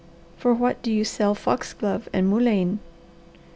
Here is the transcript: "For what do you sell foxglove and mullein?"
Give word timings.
"For 0.35 0.55
what 0.55 0.81
do 0.81 0.91
you 0.91 1.03
sell 1.03 1.35
foxglove 1.35 2.09
and 2.11 2.27
mullein?" 2.27 2.79